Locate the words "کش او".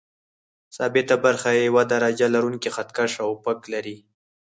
2.97-3.29